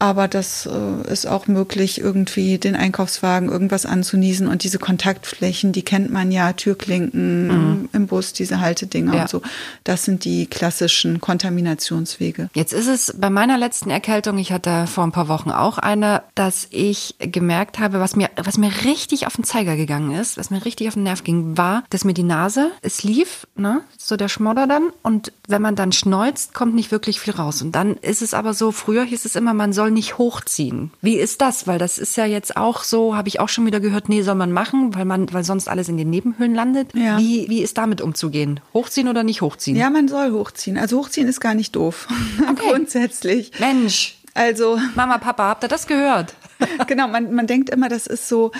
Aber 0.00 0.28
das 0.28 0.66
äh, 0.66 1.12
ist 1.12 1.26
auch 1.26 1.48
möglich, 1.48 2.00
irgendwie 2.00 2.58
den 2.58 2.76
Einkaufswagen 2.76 3.48
irgendwas 3.48 3.84
anzuniesen 3.84 4.46
und 4.46 4.62
diese 4.62 4.78
Kontaktflächen, 4.78 5.72
die 5.72 5.82
kennt 5.82 6.12
man 6.12 6.30
ja, 6.30 6.52
Türklinken 6.52 7.48
mhm. 7.48 7.88
im 7.92 8.06
Bus, 8.06 8.32
diese 8.32 8.60
Haltedinger 8.60 9.14
ja. 9.14 9.22
und 9.22 9.28
so. 9.28 9.42
Das 9.82 10.04
sind 10.04 10.24
die 10.24 10.46
klassischen 10.46 11.20
Kontaminationswege. 11.20 12.48
Jetzt 12.54 12.72
ist 12.72 12.86
es 12.86 13.12
bei 13.18 13.28
meiner 13.28 13.58
letzten 13.58 13.90
Erkältung, 13.90 14.38
ich 14.38 14.52
hatte 14.52 14.86
vor 14.86 15.02
ein 15.02 15.10
paar 15.10 15.26
Wochen 15.26 15.50
auch 15.50 15.78
eine, 15.78 16.22
dass 16.36 16.68
ich 16.70 17.16
gemerkt 17.18 17.80
habe, 17.80 17.98
was 17.98 18.14
mir, 18.14 18.30
was 18.36 18.56
mir 18.56 18.70
richtig 18.84 19.26
auf 19.26 19.34
den 19.34 19.44
Zeiger 19.44 19.74
gegangen 19.74 20.12
ist, 20.14 20.36
was 20.36 20.50
mir 20.50 20.64
richtig 20.64 20.86
auf 20.86 20.94
den 20.94 21.02
Nerv 21.02 21.24
ging, 21.24 21.58
war, 21.58 21.82
dass 21.90 22.04
mir 22.04 22.14
die 22.14 22.22
Nase, 22.22 22.70
es 22.82 23.02
lief, 23.02 23.48
ne, 23.56 23.80
so 23.96 24.16
der 24.16 24.28
Schmodder 24.28 24.68
dann 24.68 24.90
und 25.02 25.32
wenn 25.48 25.60
man 25.60 25.74
dann 25.74 25.90
schneuzt, 25.90 26.54
kommt 26.54 26.76
nicht 26.76 26.92
wirklich 26.92 27.18
viel 27.18 27.34
raus. 27.34 27.62
Und 27.62 27.72
dann 27.72 27.96
ist 27.96 28.22
es 28.22 28.32
aber 28.32 28.54
so, 28.54 28.70
früher 28.70 29.02
hieß 29.02 29.24
es 29.24 29.34
immer, 29.34 29.54
man 29.54 29.72
soll 29.72 29.87
soll 29.88 29.94
nicht 29.94 30.18
hochziehen. 30.18 30.90
Wie 31.00 31.16
ist 31.16 31.40
das? 31.40 31.66
Weil 31.66 31.78
das 31.78 31.98
ist 31.98 32.16
ja 32.16 32.26
jetzt 32.26 32.56
auch 32.56 32.82
so, 32.82 33.16
habe 33.16 33.28
ich 33.28 33.40
auch 33.40 33.48
schon 33.48 33.64
wieder 33.64 33.80
gehört, 33.80 34.08
nee, 34.08 34.22
soll 34.22 34.34
man 34.34 34.52
machen, 34.52 34.94
weil 34.94 35.04
man, 35.04 35.32
weil 35.32 35.44
sonst 35.44 35.68
alles 35.68 35.88
in 35.88 35.96
den 35.96 36.10
Nebenhöhlen 36.10 36.54
landet. 36.54 36.94
Ja. 36.94 37.18
Wie, 37.18 37.48
wie 37.48 37.62
ist 37.62 37.78
damit 37.78 38.00
umzugehen? 38.00 38.60
Hochziehen 38.74 39.08
oder 39.08 39.22
nicht 39.22 39.40
hochziehen? 39.40 39.76
Ja, 39.76 39.88
man 39.88 40.08
soll 40.08 40.32
hochziehen. 40.32 40.76
Also 40.76 40.98
hochziehen 40.98 41.26
ist 41.26 41.40
gar 41.40 41.54
nicht 41.54 41.74
doof. 41.74 42.08
Okay. 42.48 42.70
Grundsätzlich. 42.70 43.52
Mensch. 43.58 44.16
Also. 44.34 44.78
Mama, 44.94 45.18
Papa, 45.18 45.48
habt 45.48 45.64
ihr 45.64 45.68
das 45.68 45.86
gehört? 45.86 46.34
genau, 46.86 47.08
man, 47.08 47.32
man 47.34 47.46
denkt 47.46 47.70
immer, 47.70 47.88
das 47.88 48.06
ist 48.06 48.28
so 48.28 48.52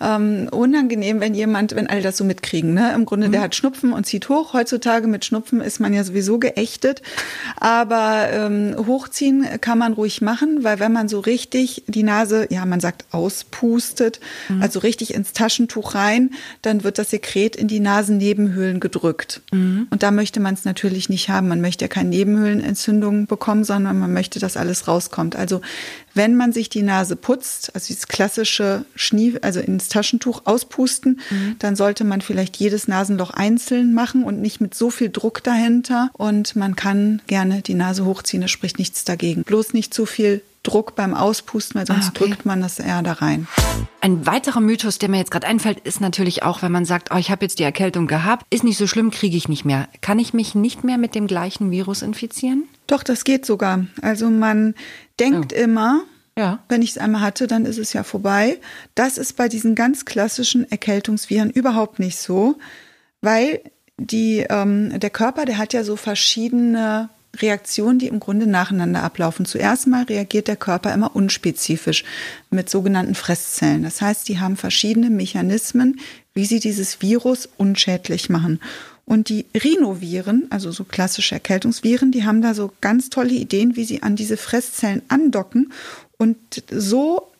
ähm, 0.00 0.48
unangenehm, 0.50 1.20
wenn 1.20 1.34
jemand, 1.34 1.74
wenn 1.74 1.88
alle 1.88 2.02
das 2.02 2.16
so 2.16 2.24
mitkriegen. 2.24 2.74
Ne? 2.74 2.92
Im 2.94 3.04
Grunde, 3.04 3.28
mhm. 3.28 3.32
der 3.32 3.42
hat 3.42 3.54
Schnupfen 3.54 3.92
und 3.92 4.06
zieht 4.06 4.28
hoch. 4.28 4.52
Heutzutage 4.52 5.06
mit 5.06 5.24
Schnupfen 5.24 5.60
ist 5.60 5.80
man 5.80 5.92
ja 5.92 6.04
sowieso 6.04 6.38
geächtet. 6.38 7.02
Aber 7.56 8.28
ähm, 8.32 8.74
hochziehen 8.86 9.46
kann 9.60 9.78
man 9.78 9.92
ruhig 9.92 10.22
machen, 10.22 10.62
weil 10.64 10.80
wenn 10.80 10.92
man 10.92 11.08
so 11.08 11.20
richtig 11.20 11.84
die 11.86 12.02
Nase, 12.02 12.46
ja, 12.50 12.64
man 12.66 12.80
sagt 12.80 13.04
auspustet, 13.10 14.20
mhm. 14.48 14.62
also 14.62 14.80
richtig 14.80 15.14
ins 15.14 15.32
Taschentuch 15.32 15.94
rein, 15.94 16.30
dann 16.62 16.84
wird 16.84 16.98
das 16.98 17.10
Sekret 17.10 17.56
in 17.56 17.68
die 17.68 17.80
Nasennebenhöhlen 17.80 18.80
gedrückt. 18.80 19.42
Mhm. 19.52 19.88
Und 19.90 20.02
da 20.02 20.10
möchte 20.10 20.40
man 20.40 20.54
es 20.54 20.64
natürlich 20.64 21.08
nicht 21.08 21.28
haben. 21.28 21.48
Man 21.48 21.60
möchte 21.60 21.84
ja 21.84 21.88
keine 21.88 22.10
Nebenhöhlenentzündungen 22.10 23.26
bekommen, 23.26 23.64
sondern 23.64 23.98
man 23.98 24.12
möchte, 24.12 24.38
dass 24.38 24.56
alles 24.56 24.88
rauskommt. 24.88 25.36
Also 25.36 25.60
wenn 26.14 26.36
man 26.36 26.52
sich 26.52 26.68
die 26.68 26.82
Nase 26.82 27.16
putzt, 27.16 27.39
also 27.74 27.86
dieses 27.88 28.08
klassische 28.08 28.84
Schnie, 28.94 29.38
also 29.42 29.60
ins 29.60 29.88
Taschentuch 29.88 30.42
auspusten, 30.44 31.20
mhm. 31.30 31.56
dann 31.58 31.76
sollte 31.76 32.04
man 32.04 32.20
vielleicht 32.20 32.56
jedes 32.56 32.88
Nasenloch 32.88 33.30
einzeln 33.30 33.94
machen 33.94 34.24
und 34.24 34.40
nicht 34.40 34.60
mit 34.60 34.74
so 34.74 34.90
viel 34.90 35.10
Druck 35.10 35.42
dahinter. 35.42 36.10
Und 36.14 36.56
man 36.56 36.76
kann 36.76 37.22
gerne 37.26 37.62
die 37.62 37.74
Nase 37.74 38.04
hochziehen, 38.04 38.40
da 38.40 38.48
spricht 38.48 38.78
nichts 38.78 39.04
dagegen. 39.04 39.44
Bloß 39.44 39.72
nicht 39.72 39.94
zu 39.94 40.06
viel 40.06 40.42
Druck 40.62 40.94
beim 40.94 41.14
Auspusten, 41.14 41.78
weil 41.78 41.86
sonst 41.86 42.06
ah, 42.06 42.12
okay. 42.14 42.26
drückt 42.26 42.44
man 42.44 42.60
das 42.60 42.78
eher 42.78 43.02
da 43.02 43.12
rein. 43.12 43.48
Ein 44.02 44.26
weiterer 44.26 44.60
Mythos, 44.60 44.98
der 44.98 45.08
mir 45.08 45.16
jetzt 45.16 45.30
gerade 45.30 45.46
einfällt, 45.46 45.80
ist 45.80 46.00
natürlich 46.02 46.42
auch, 46.42 46.60
wenn 46.60 46.72
man 46.72 46.84
sagt, 46.84 47.08
oh, 47.14 47.16
ich 47.16 47.30
habe 47.30 47.44
jetzt 47.44 47.58
die 47.58 47.62
Erkältung 47.62 48.06
gehabt, 48.06 48.44
ist 48.50 48.64
nicht 48.64 48.76
so 48.76 48.86
schlimm, 48.86 49.10
kriege 49.10 49.36
ich 49.36 49.48
nicht 49.48 49.64
mehr. 49.64 49.88
Kann 50.02 50.18
ich 50.18 50.34
mich 50.34 50.54
nicht 50.54 50.84
mehr 50.84 50.98
mit 50.98 51.14
dem 51.14 51.26
gleichen 51.26 51.70
Virus 51.70 52.02
infizieren? 52.02 52.64
Doch, 52.86 53.02
das 53.02 53.24
geht 53.24 53.46
sogar. 53.46 53.86
Also 54.02 54.28
man 54.28 54.74
denkt 55.18 55.54
oh. 55.54 55.60
immer, 55.60 56.02
ja. 56.38 56.62
wenn 56.68 56.82
ich 56.82 56.90
es 56.90 56.98
einmal 56.98 57.20
hatte, 57.20 57.46
dann 57.46 57.64
ist 57.64 57.78
es 57.78 57.92
ja 57.92 58.02
vorbei. 58.02 58.58
Das 58.94 59.18
ist 59.18 59.36
bei 59.36 59.48
diesen 59.48 59.74
ganz 59.74 60.04
klassischen 60.04 60.70
Erkältungsviren 60.70 61.50
überhaupt 61.50 61.98
nicht 61.98 62.18
so, 62.18 62.56
weil 63.20 63.60
die, 63.98 64.46
ähm, 64.48 64.98
der 64.98 65.10
Körper, 65.10 65.44
der 65.44 65.58
hat 65.58 65.72
ja 65.72 65.84
so 65.84 65.96
verschiedene 65.96 67.10
Reaktionen, 67.36 67.98
die 67.98 68.08
im 68.08 68.18
Grunde 68.18 68.46
nacheinander 68.46 69.02
ablaufen. 69.02 69.44
Zuerst 69.44 69.86
mal 69.86 70.04
reagiert 70.04 70.48
der 70.48 70.56
Körper 70.56 70.92
immer 70.92 71.14
unspezifisch 71.14 72.04
mit 72.50 72.68
sogenannten 72.68 73.14
Fresszellen. 73.14 73.82
Das 73.82 74.00
heißt, 74.00 74.28
die 74.28 74.40
haben 74.40 74.56
verschiedene 74.56 75.10
Mechanismen, 75.10 76.00
wie 76.34 76.44
sie 76.44 76.60
dieses 76.60 77.02
Virus 77.02 77.48
unschädlich 77.56 78.30
machen. 78.30 78.60
Und 79.10 79.28
die 79.28 79.46
Rhinoviren, 79.60 80.46
also 80.50 80.70
so 80.70 80.84
klassische 80.84 81.34
Erkältungsviren, 81.34 82.12
die 82.12 82.24
haben 82.24 82.42
da 82.42 82.54
so 82.54 82.70
ganz 82.80 83.10
tolle 83.10 83.32
Ideen, 83.32 83.74
wie 83.74 83.82
sie 83.82 84.04
an 84.04 84.14
diese 84.14 84.36
Fresszellen 84.36 85.02
andocken 85.08 85.72
und 86.16 86.36
so 86.70 87.32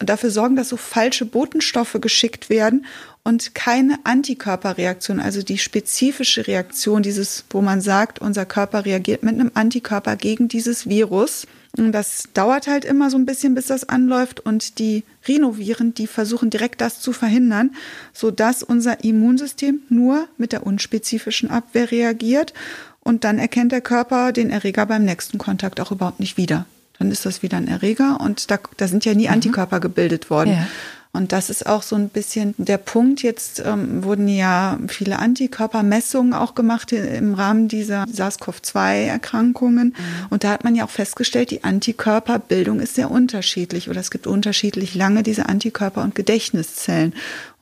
dafür 0.00 0.32
sorgen, 0.32 0.56
dass 0.56 0.70
so 0.70 0.76
falsche 0.76 1.24
Botenstoffe 1.24 1.96
geschickt 2.00 2.50
werden 2.50 2.86
und 3.22 3.54
keine 3.54 4.00
Antikörperreaktion, 4.02 5.20
also 5.20 5.42
die 5.42 5.58
spezifische 5.58 6.48
Reaktion, 6.48 7.04
dieses, 7.04 7.44
wo 7.50 7.62
man 7.62 7.80
sagt, 7.80 8.18
unser 8.18 8.44
Körper 8.44 8.84
reagiert 8.84 9.22
mit 9.22 9.34
einem 9.34 9.52
Antikörper 9.54 10.16
gegen 10.16 10.48
dieses 10.48 10.88
Virus. 10.88 11.46
Das 11.74 12.24
dauert 12.34 12.66
halt 12.66 12.84
immer 12.84 13.08
so 13.08 13.16
ein 13.16 13.24
bisschen, 13.24 13.54
bis 13.54 13.66
das 13.66 13.88
anläuft. 13.88 14.40
Und 14.40 14.78
die 14.78 15.04
Rhinoviren, 15.26 15.94
die 15.94 16.06
versuchen 16.06 16.50
direkt 16.50 16.80
das 16.82 17.00
zu 17.00 17.12
verhindern, 17.12 17.74
sodass 18.12 18.62
unser 18.62 19.02
Immunsystem 19.04 19.80
nur 19.88 20.28
mit 20.36 20.52
der 20.52 20.66
unspezifischen 20.66 21.50
Abwehr 21.50 21.90
reagiert. 21.90 22.52
Und 23.00 23.24
dann 23.24 23.38
erkennt 23.38 23.72
der 23.72 23.80
Körper 23.80 24.32
den 24.32 24.50
Erreger 24.50 24.86
beim 24.86 25.04
nächsten 25.04 25.38
Kontakt 25.38 25.80
auch 25.80 25.92
überhaupt 25.92 26.20
nicht 26.20 26.36
wieder. 26.36 26.66
Dann 26.98 27.10
ist 27.10 27.24
das 27.26 27.42
wieder 27.42 27.56
ein 27.56 27.68
Erreger 27.68 28.20
und 28.20 28.50
da, 28.50 28.58
da 28.76 28.86
sind 28.86 29.04
ja 29.04 29.14
nie 29.14 29.26
mhm. 29.26 29.32
Antikörper 29.32 29.80
gebildet 29.80 30.30
worden. 30.30 30.50
Ja. 30.50 30.66
Und 31.14 31.32
das 31.32 31.50
ist 31.50 31.66
auch 31.66 31.82
so 31.82 31.94
ein 31.94 32.08
bisschen 32.08 32.54
der 32.56 32.78
Punkt. 32.78 33.22
Jetzt 33.22 33.62
ähm, 33.66 34.02
wurden 34.02 34.28
ja 34.28 34.78
viele 34.88 35.18
Antikörpermessungen 35.18 36.32
auch 36.32 36.54
gemacht 36.54 36.90
im 36.92 37.34
Rahmen 37.34 37.68
dieser 37.68 38.06
SARS-CoV-2-Erkrankungen. 38.10 39.88
Mhm. 39.88 40.26
Und 40.30 40.42
da 40.42 40.50
hat 40.50 40.64
man 40.64 40.74
ja 40.74 40.84
auch 40.86 40.90
festgestellt, 40.90 41.50
die 41.50 41.64
Antikörperbildung 41.64 42.80
ist 42.80 42.94
sehr 42.94 43.10
unterschiedlich 43.10 43.90
oder 43.90 44.00
es 44.00 44.10
gibt 44.10 44.26
unterschiedlich 44.26 44.94
lange 44.94 45.22
diese 45.22 45.50
Antikörper- 45.50 46.02
und 46.02 46.14
Gedächtniszellen. 46.14 47.12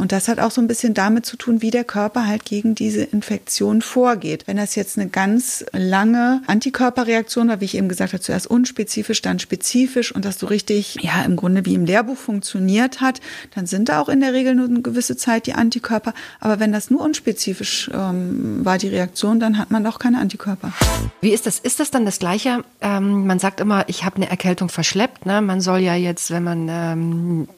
Und 0.00 0.12
das 0.12 0.28
hat 0.28 0.40
auch 0.40 0.50
so 0.50 0.62
ein 0.62 0.66
bisschen 0.66 0.94
damit 0.94 1.26
zu 1.26 1.36
tun, 1.36 1.60
wie 1.60 1.70
der 1.70 1.84
Körper 1.84 2.26
halt 2.26 2.46
gegen 2.46 2.74
diese 2.74 3.02
Infektion 3.02 3.82
vorgeht. 3.82 4.46
Wenn 4.46 4.56
das 4.56 4.74
jetzt 4.74 4.98
eine 4.98 5.10
ganz 5.10 5.64
lange 5.72 6.42
Antikörperreaktion 6.46 7.48
war, 7.48 7.60
wie 7.60 7.66
ich 7.66 7.76
eben 7.76 7.88
gesagt 7.88 8.14
habe, 8.14 8.22
zuerst 8.22 8.46
unspezifisch, 8.46 9.20
dann 9.20 9.38
spezifisch 9.38 10.14
und 10.14 10.24
das 10.24 10.38
so 10.38 10.46
richtig, 10.46 10.96
ja, 11.02 11.22
im 11.22 11.36
Grunde 11.36 11.66
wie 11.66 11.74
im 11.74 11.84
Lehrbuch 11.84 12.16
funktioniert 12.16 13.02
hat, 13.02 13.20
dann 13.54 13.66
sind 13.66 13.90
da 13.90 14.00
auch 14.00 14.08
in 14.08 14.20
der 14.20 14.32
Regel 14.32 14.54
nur 14.54 14.68
eine 14.68 14.80
gewisse 14.80 15.18
Zeit 15.18 15.46
die 15.46 15.52
Antikörper. 15.52 16.14
Aber 16.40 16.60
wenn 16.60 16.72
das 16.72 16.90
nur 16.90 17.02
unspezifisch 17.02 17.90
ähm, 17.92 18.64
war, 18.64 18.78
die 18.78 18.88
Reaktion, 18.88 19.38
dann 19.38 19.58
hat 19.58 19.70
man 19.70 19.86
auch 19.86 19.98
keine 19.98 20.18
Antikörper. 20.18 20.72
Wie 21.20 21.30
ist 21.30 21.44
das? 21.44 21.58
Ist 21.58 21.78
das 21.78 21.90
dann 21.90 22.06
das 22.06 22.18
Gleiche? 22.18 22.64
Ähm, 22.80 23.26
man 23.26 23.38
sagt 23.38 23.60
immer, 23.60 23.86
ich 23.88 24.04
habe 24.04 24.16
eine 24.16 24.30
Erkältung 24.30 24.70
verschleppt. 24.70 25.26
Ne? 25.26 25.42
Man 25.42 25.60
soll 25.60 25.80
ja 25.80 25.94
jetzt, 25.94 26.30
wenn 26.30 26.42
man 26.42 26.68
ähm, 26.70 27.48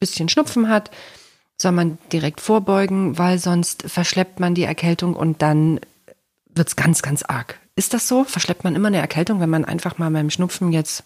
bisschen 0.00 0.28
Schnupfen 0.28 0.68
hat, 0.68 0.90
soll 1.60 1.72
man 1.72 1.98
direkt 2.12 2.40
vorbeugen, 2.40 3.18
weil 3.18 3.38
sonst 3.38 3.84
verschleppt 3.86 4.40
man 4.40 4.54
die 4.54 4.64
Erkältung 4.64 5.14
und 5.14 5.42
dann 5.42 5.80
wird 6.54 6.68
es 6.68 6.76
ganz, 6.76 7.02
ganz 7.02 7.22
arg. 7.22 7.58
Ist 7.76 7.94
das 7.94 8.06
so? 8.06 8.24
Verschleppt 8.24 8.64
man 8.64 8.76
immer 8.76 8.88
eine 8.88 8.98
Erkältung, 8.98 9.40
wenn 9.40 9.50
man 9.50 9.64
einfach 9.64 9.98
mal 9.98 10.10
beim 10.10 10.30
Schnupfen 10.30 10.72
jetzt. 10.72 11.04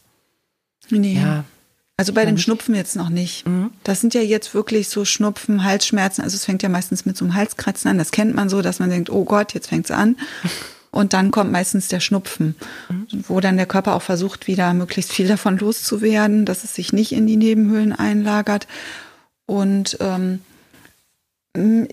Nee. 0.90 1.20
Ja. 1.20 1.44
Also 1.96 2.12
bei 2.12 2.24
dem 2.24 2.38
Schnupfen 2.38 2.76
jetzt 2.76 2.94
noch 2.94 3.08
nicht. 3.08 3.46
Mhm. 3.46 3.70
Das 3.82 4.00
sind 4.00 4.14
ja 4.14 4.20
jetzt 4.20 4.54
wirklich 4.54 4.88
so 4.88 5.04
Schnupfen, 5.04 5.64
Halsschmerzen. 5.64 6.22
Also 6.22 6.36
es 6.36 6.44
fängt 6.44 6.62
ja 6.62 6.68
meistens 6.68 7.04
mit 7.04 7.16
so 7.16 7.24
einem 7.24 7.34
Halskratzen 7.34 7.90
an. 7.90 7.98
Das 7.98 8.12
kennt 8.12 8.36
man 8.36 8.48
so, 8.48 8.62
dass 8.62 8.78
man 8.78 8.90
denkt, 8.90 9.10
oh 9.10 9.24
Gott, 9.24 9.52
jetzt 9.52 9.68
fängt's 9.68 9.90
an. 9.90 10.16
Und 10.90 11.12
dann 11.12 11.30
kommt 11.30 11.52
meistens 11.52 11.88
der 11.88 12.00
Schnupfen, 12.00 12.54
mhm. 12.88 13.06
wo 13.26 13.40
dann 13.40 13.56
der 13.56 13.66
Körper 13.66 13.94
auch 13.94 14.02
versucht, 14.02 14.46
wieder 14.46 14.72
möglichst 14.74 15.12
viel 15.12 15.28
davon 15.28 15.58
loszuwerden, 15.58 16.44
dass 16.46 16.64
es 16.64 16.74
sich 16.74 16.92
nicht 16.92 17.12
in 17.12 17.26
die 17.26 17.36
Nebenhöhlen 17.36 17.92
einlagert. 17.92 18.66
Und 19.48 19.96
ähm, 20.00 20.40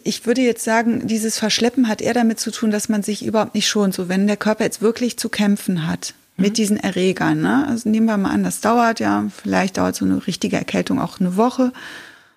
ich 0.04 0.26
würde 0.26 0.42
jetzt 0.42 0.66
sagen, 0.66 1.08
dieses 1.08 1.40
Verschleppen 1.40 1.88
hat 1.88 2.02
eher 2.02 2.14
damit 2.14 2.38
zu 2.38 2.52
tun, 2.52 2.70
dass 2.70 2.90
man 2.90 3.02
sich 3.02 3.26
überhaupt 3.26 3.56
nicht 3.56 3.70
schont. 3.70 3.94
So, 3.94 4.10
wenn 4.10 4.28
der 4.28 4.36
Körper 4.36 4.66
jetzt 4.66 4.82
wirklich 4.82 5.18
zu 5.18 5.30
kämpfen 5.30 5.88
hat 5.88 6.14
mit 6.36 6.50
mhm. 6.50 6.56
diesen 6.56 6.78
Erregern. 6.78 7.40
Ne? 7.40 7.66
Also 7.66 7.88
nehmen 7.88 8.08
wir 8.08 8.18
mal 8.18 8.32
an, 8.32 8.44
das 8.44 8.60
dauert 8.60 9.00
ja, 9.00 9.26
vielleicht 9.42 9.78
dauert 9.78 9.96
so 9.96 10.04
eine 10.04 10.28
richtige 10.28 10.58
Erkältung 10.58 11.00
auch 11.00 11.22
eine 11.22 11.38
Woche. 11.38 11.72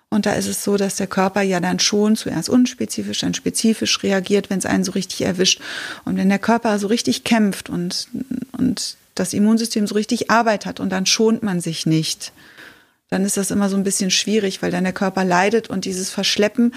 Und 0.09 0.25
da 0.25 0.33
ist 0.33 0.47
es 0.47 0.63
so, 0.63 0.77
dass 0.77 0.95
der 0.95 1.07
Körper 1.07 1.41
ja 1.41 1.59
dann 1.59 1.79
schon 1.79 2.15
zuerst 2.15 2.47
unspezifisch, 2.47 3.19
dann 3.19 3.33
spezifisch 3.33 4.01
reagiert, 4.01 4.49
wenn 4.49 4.59
es 4.59 4.65
einen 4.65 4.85
so 4.85 4.93
richtig 4.93 5.21
erwischt. 5.21 5.59
Und 6.05 6.15
wenn 6.15 6.29
der 6.29 6.39
Körper 6.39 6.79
so 6.79 6.87
richtig 6.87 7.25
kämpft 7.25 7.69
und, 7.69 8.07
und 8.53 8.95
das 9.15 9.33
Immunsystem 9.33 9.85
so 9.85 9.95
richtig 9.95 10.31
Arbeit 10.31 10.65
hat 10.65 10.79
und 10.79 10.89
dann 10.89 11.05
schont 11.05 11.43
man 11.43 11.59
sich 11.59 11.85
nicht 11.85 12.31
dann 13.09 13.25
ist 13.25 13.37
das 13.37 13.51
immer 13.51 13.69
so 13.69 13.75
ein 13.75 13.83
bisschen 13.83 14.11
schwierig, 14.11 14.61
weil 14.61 14.71
dann 14.71 14.83
der 14.83 14.93
Körper 14.93 15.23
leidet 15.23 15.69
und 15.69 15.85
dieses 15.85 16.09
Verschleppen, 16.09 16.73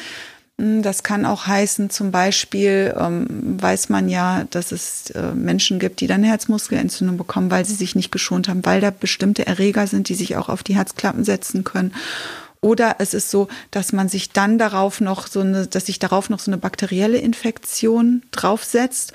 hm, 0.59 0.83
das 0.83 1.03
kann 1.03 1.27
auch 1.27 1.47
heißen, 1.47 1.91
zum 1.91 2.11
Beispiel 2.11 2.95
ähm, 2.99 3.27
weiß 3.61 3.89
man 3.89 4.09
ja, 4.09 4.45
dass 4.51 4.73
es 4.73 5.11
äh, 5.11 5.33
Menschen 5.33 5.79
gibt, 5.79 6.01
die 6.01 6.07
dann 6.07 6.23
Herzmuskelentzündung 6.23 7.17
bekommen, 7.17 7.51
weil 7.51 7.65
sie 7.65 7.75
sich 7.75 7.95
nicht 7.95 8.13
geschont 8.13 8.49
haben, 8.49 8.65
weil 8.65 8.81
da 8.81 8.91
bestimmte 8.91 9.47
Erreger 9.47 9.87
sind, 9.87 10.09
die 10.09 10.15
sich 10.15 10.37
auch 10.37 10.49
auf 10.49 10.63
die 10.63 10.77
Herzklappen 10.77 11.25
setzen 11.25 11.65
können. 11.65 11.95
Oder 12.61 12.97
es 13.01 13.13
ist 13.13 13.31
so, 13.31 13.49
dass 13.73 13.93
man 13.93 14.09
sich 14.09 14.31
dann 14.31 14.57
darauf 14.57 15.01
noch 15.01 15.27
so 15.27 15.41
eine, 15.41 15.67
dass 15.67 15.87
sich 15.87 15.99
darauf 15.99 16.31
noch 16.31 16.39
so 16.39 16.51
eine 16.51 16.59
bakterielle 16.59 17.19
Infektion 17.19 18.23
draufsetzt 18.31 19.13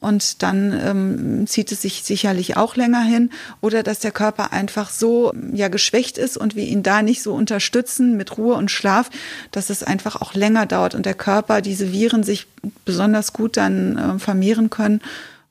und 0.00 0.42
dann 0.42 0.72
ähm, 0.72 1.46
zieht 1.46 1.70
es 1.72 1.82
sich 1.82 2.02
sicherlich 2.02 2.56
auch 2.56 2.74
länger 2.74 3.02
hin 3.02 3.30
oder 3.60 3.82
dass 3.82 3.98
der 4.00 4.12
Körper 4.12 4.52
einfach 4.52 4.90
so 4.90 5.32
ja 5.52 5.68
geschwächt 5.68 6.18
ist 6.18 6.36
und 6.36 6.56
wir 6.56 6.64
ihn 6.64 6.82
da 6.82 7.02
nicht 7.02 7.22
so 7.22 7.34
unterstützen 7.34 8.16
mit 8.16 8.38
Ruhe 8.38 8.54
und 8.54 8.70
Schlaf, 8.70 9.10
dass 9.50 9.70
es 9.70 9.82
einfach 9.82 10.20
auch 10.20 10.34
länger 10.34 10.66
dauert 10.66 10.94
und 10.94 11.06
der 11.06 11.14
Körper 11.14 11.60
diese 11.60 11.92
Viren 11.92 12.22
sich 12.22 12.46
besonders 12.84 13.32
gut 13.32 13.56
dann 13.56 13.96
äh, 13.96 14.18
vermehren 14.18 14.70
können 14.70 15.00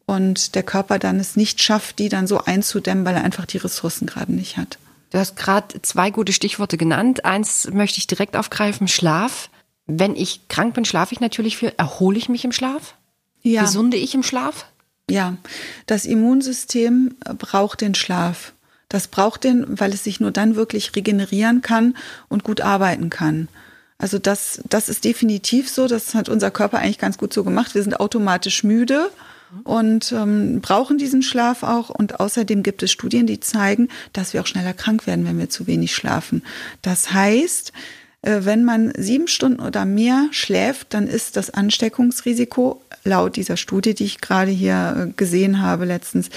und 0.05 0.55
der 0.55 0.63
Körper 0.63 0.97
dann 0.97 1.19
es 1.19 1.35
nicht 1.35 1.61
schafft, 1.61 1.99
die 1.99 2.09
dann 2.09 2.25
so 2.25 2.39
einzudämmen, 2.39 3.05
weil 3.05 3.15
er 3.15 3.23
einfach 3.23 3.45
die 3.45 3.57
Ressourcen 3.57 4.07
gerade 4.07 4.33
nicht 4.33 4.57
hat. 4.57 4.79
Du 5.11 5.19
hast 5.19 5.35
gerade 5.35 5.81
zwei 5.83 6.09
gute 6.09 6.33
Stichworte 6.33 6.77
genannt. 6.77 7.25
Eins 7.25 7.69
möchte 7.71 7.99
ich 7.99 8.07
direkt 8.07 8.35
aufgreifen, 8.35 8.87
Schlaf. 8.87 9.49
Wenn 9.85 10.15
ich 10.15 10.47
krank 10.47 10.75
bin, 10.75 10.85
schlafe 10.85 11.13
ich 11.13 11.19
natürlich 11.19 11.57
viel. 11.57 11.73
Erhole 11.77 12.17
ich 12.17 12.29
mich 12.29 12.45
im 12.45 12.51
Schlaf? 12.51 12.95
Ja. 13.41 13.61
Gesunde 13.63 13.97
ich 13.97 14.13
im 14.13 14.23
Schlaf? 14.23 14.65
Ja, 15.09 15.37
das 15.87 16.05
Immunsystem 16.05 17.15
braucht 17.37 17.81
den 17.81 17.95
Schlaf. 17.95 18.53
Das 18.89 19.07
braucht 19.07 19.43
den, 19.43 19.65
weil 19.79 19.93
es 19.93 20.03
sich 20.03 20.19
nur 20.19 20.31
dann 20.31 20.55
wirklich 20.55 20.95
regenerieren 20.95 21.61
kann 21.61 21.95
und 22.27 22.43
gut 22.43 22.61
arbeiten 22.61 23.09
kann. 23.09 23.47
Also 23.97 24.17
das, 24.17 24.61
das 24.67 24.89
ist 24.89 25.03
definitiv 25.03 25.69
so. 25.69 25.87
Das 25.87 26.15
hat 26.15 26.29
unser 26.29 26.51
Körper 26.51 26.79
eigentlich 26.79 26.99
ganz 26.99 27.17
gut 27.17 27.33
so 27.33 27.43
gemacht. 27.43 27.75
Wir 27.75 27.83
sind 27.83 27.99
automatisch 27.99 28.63
müde 28.63 29.11
und 29.63 30.11
ähm, 30.11 30.61
brauchen 30.61 30.97
diesen 30.97 31.21
Schlaf 31.21 31.63
auch. 31.63 31.89
Und 31.89 32.19
außerdem 32.19 32.63
gibt 32.63 32.81
es 32.81 32.91
Studien, 32.91 33.27
die 33.27 33.39
zeigen, 33.39 33.89
dass 34.13 34.33
wir 34.33 34.41
auch 34.41 34.47
schneller 34.47 34.73
krank 34.73 35.05
werden, 35.05 35.25
wenn 35.25 35.37
wir 35.37 35.49
zu 35.49 35.67
wenig 35.67 35.93
schlafen. 35.93 36.43
Das 36.81 37.11
heißt, 37.11 37.73
wenn 38.21 38.65
man 38.65 38.91
sieben 38.97 39.27
Stunden 39.27 39.61
oder 39.61 39.85
mehr 39.85 40.27
schläft, 40.31 40.93
dann 40.93 41.07
ist 41.07 41.37
das 41.37 41.51
Ansteckungsrisiko 41.51 42.81
laut 43.05 43.37
dieser 43.37 43.55
Studie, 43.55 43.93
die 43.93 44.05
ich 44.05 44.19
gerade 44.19 44.51
hier 44.51 45.07
äh, 45.09 45.11
gesehen 45.15 45.61
habe 45.61 45.85
letztens, 45.85 46.29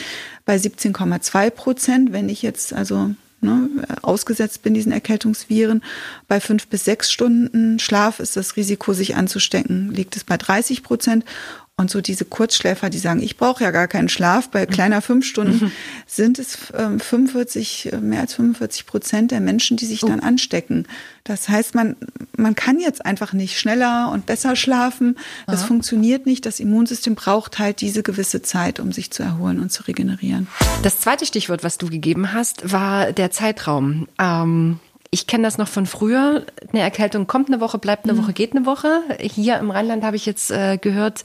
bei 0.44 0.56
17,2 0.56 1.50
Prozent. 1.50 2.12
Wenn 2.12 2.28
ich 2.28 2.42
jetzt 2.42 2.72
also 2.72 3.10
ne, 3.40 3.68
ausgesetzt 4.02 4.62
bin 4.62 4.74
diesen 4.74 4.92
Erkältungsviren, 4.92 5.82
bei 6.28 6.40
fünf 6.40 6.68
bis 6.68 6.84
sechs 6.84 7.10
Stunden 7.10 7.78
Schlaf 7.80 8.20
ist 8.20 8.36
das 8.36 8.56
Risiko, 8.56 8.92
sich 8.92 9.16
anzustecken, 9.16 9.90
liegt 9.90 10.16
es 10.16 10.22
bei 10.22 10.36
30 10.36 10.82
Prozent. 10.84 11.24
Und 11.82 11.90
so 11.90 12.00
diese 12.00 12.24
Kurzschläfer, 12.24 12.90
die 12.90 12.98
sagen, 12.98 13.20
ich 13.20 13.36
brauche 13.36 13.64
ja 13.64 13.72
gar 13.72 13.88
keinen 13.88 14.08
Schlaf, 14.08 14.48
bei 14.48 14.66
kleiner 14.66 15.02
fünf 15.02 15.26
Stunden 15.26 15.66
mhm. 15.66 15.72
sind 16.06 16.38
es 16.38 16.56
45, 16.56 17.90
ähm, 17.92 18.08
mehr 18.08 18.20
als 18.20 18.34
45 18.34 18.86
Prozent 18.86 19.32
der 19.32 19.40
Menschen, 19.40 19.76
die 19.76 19.84
sich 19.84 20.04
oh. 20.04 20.06
dann 20.06 20.20
anstecken. 20.20 20.86
Das 21.24 21.48
heißt, 21.48 21.74
man, 21.74 21.96
man 22.36 22.54
kann 22.54 22.78
jetzt 22.78 23.04
einfach 23.04 23.32
nicht 23.32 23.58
schneller 23.58 24.12
und 24.12 24.26
besser 24.26 24.54
schlafen. 24.54 25.18
Das 25.48 25.60
Aha. 25.60 25.66
funktioniert 25.66 26.24
nicht. 26.24 26.46
Das 26.46 26.60
Immunsystem 26.60 27.16
braucht 27.16 27.58
halt 27.58 27.80
diese 27.80 28.04
gewisse 28.04 28.42
Zeit, 28.42 28.78
um 28.78 28.92
sich 28.92 29.10
zu 29.10 29.24
erholen 29.24 29.58
und 29.58 29.72
zu 29.72 29.82
regenerieren. 29.82 30.46
Das 30.84 31.00
zweite 31.00 31.26
Stichwort, 31.26 31.64
was 31.64 31.78
du 31.78 31.88
gegeben 31.88 32.32
hast, 32.32 32.72
war 32.72 33.12
der 33.12 33.32
Zeitraum. 33.32 34.06
Ähm 34.20 34.78
ich 35.14 35.26
kenne 35.26 35.42
das 35.42 35.58
noch 35.58 35.68
von 35.68 35.84
früher. 35.84 36.46
Eine 36.72 36.80
Erkältung 36.80 37.26
kommt 37.26 37.48
eine 37.48 37.60
Woche, 37.60 37.78
bleibt 37.78 38.04
eine 38.04 38.14
mhm. 38.14 38.22
Woche, 38.22 38.32
geht 38.32 38.56
eine 38.56 38.64
Woche. 38.64 39.02
Hier 39.20 39.58
im 39.58 39.70
Rheinland 39.70 40.04
habe 40.04 40.16
ich 40.16 40.24
jetzt 40.24 40.50
äh, 40.50 40.78
gehört, 40.78 41.20
äh, 41.20 41.24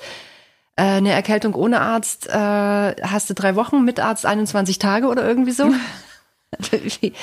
eine 0.84 1.12
Erkältung 1.12 1.56
ohne 1.56 1.82
Arzt 1.82 2.28
äh, 2.28 2.32
hast 2.32 3.30
du 3.30 3.34
drei 3.34 3.56
Wochen, 3.56 3.84
mit 3.84 4.00
Arzt 4.00 4.26
21 4.26 4.80
Tage 4.80 5.08
oder 5.08 5.28
irgendwie 5.28 5.52
so. 5.52 5.72
wie, 6.72 7.14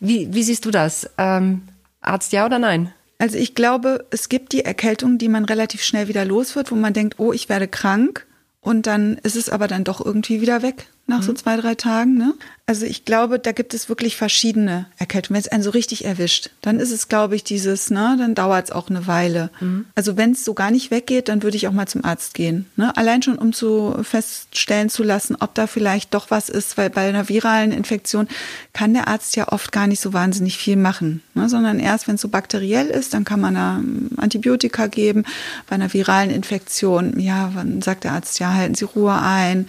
wie, 0.00 0.34
wie, 0.34 0.42
siehst 0.42 0.64
du 0.64 0.70
das? 0.70 1.08
Ähm, 1.16 1.62
Arzt 2.00 2.32
ja 2.32 2.44
oder 2.44 2.58
nein? 2.58 2.92
Also 3.18 3.38
ich 3.38 3.54
glaube, 3.54 4.04
es 4.10 4.28
gibt 4.28 4.52
die 4.52 4.64
Erkältung, 4.64 5.18
die 5.18 5.28
man 5.28 5.44
relativ 5.44 5.82
schnell 5.82 6.08
wieder 6.08 6.24
los 6.24 6.56
wird, 6.56 6.70
wo 6.70 6.74
man 6.74 6.92
denkt, 6.92 7.18
oh, 7.18 7.32
ich 7.32 7.48
werde 7.48 7.68
krank 7.68 8.26
und 8.60 8.86
dann 8.86 9.18
ist 9.18 9.36
es 9.36 9.48
aber 9.48 9.68
dann 9.68 9.84
doch 9.84 10.04
irgendwie 10.04 10.40
wieder 10.40 10.62
weg 10.62 10.86
nach 11.06 11.20
mhm. 11.20 11.22
so 11.22 11.32
zwei, 11.34 11.56
drei 11.56 11.74
Tagen. 11.74 12.16
Ne? 12.16 12.34
Also 12.66 12.86
ich 12.86 13.04
glaube, 13.04 13.38
da 13.38 13.52
gibt 13.52 13.74
es 13.74 13.90
wirklich 13.90 14.16
verschiedene 14.16 14.86
Erkältungen. 14.96 15.34
Wenn 15.34 15.42
es 15.42 15.52
einen 15.52 15.62
so 15.62 15.70
richtig 15.70 16.06
erwischt, 16.06 16.50
dann 16.62 16.80
ist 16.80 16.92
es, 16.92 17.08
glaube 17.08 17.36
ich, 17.36 17.44
dieses, 17.44 17.90
ne, 17.90 18.16
dann 18.18 18.34
dauert 18.34 18.66
es 18.66 18.70
auch 18.70 18.88
eine 18.88 19.06
Weile. 19.06 19.50
Mhm. 19.60 19.84
Also 19.94 20.16
wenn 20.16 20.32
es 20.32 20.46
so 20.46 20.54
gar 20.54 20.70
nicht 20.70 20.90
weggeht, 20.90 21.28
dann 21.28 21.42
würde 21.42 21.58
ich 21.58 21.68
auch 21.68 21.72
mal 21.72 21.86
zum 21.86 22.06
Arzt 22.06 22.32
gehen. 22.32 22.66
Ne? 22.76 22.96
Allein 22.96 23.22
schon, 23.22 23.36
um 23.36 23.52
zu 23.52 23.94
feststellen 24.02 24.88
zu 24.88 25.02
lassen, 25.02 25.36
ob 25.38 25.54
da 25.54 25.66
vielleicht 25.66 26.14
doch 26.14 26.30
was 26.30 26.48
ist, 26.48 26.78
weil 26.78 26.88
bei 26.88 27.06
einer 27.06 27.28
viralen 27.28 27.70
Infektion 27.70 28.28
kann 28.72 28.94
der 28.94 29.08
Arzt 29.08 29.36
ja 29.36 29.48
oft 29.52 29.70
gar 29.72 29.86
nicht 29.86 30.00
so 30.00 30.14
wahnsinnig 30.14 30.56
viel 30.56 30.76
machen, 30.76 31.22
ne? 31.34 31.50
sondern 31.50 31.78
erst, 31.78 32.08
wenn 32.08 32.14
es 32.14 32.22
so 32.22 32.28
bakteriell 32.28 32.86
ist, 32.86 33.12
dann 33.12 33.24
kann 33.24 33.40
man 33.40 33.54
da 33.54 33.80
Antibiotika 34.16 34.86
geben. 34.86 35.24
Bei 35.68 35.74
einer 35.74 35.92
viralen 35.92 36.30
Infektion, 36.30 37.20
ja, 37.20 37.52
dann 37.54 37.82
sagt 37.82 38.04
der 38.04 38.12
Arzt, 38.12 38.38
ja, 38.38 38.54
halten 38.54 38.74
Sie 38.74 38.86
Ruhe 38.86 39.20
ein 39.20 39.68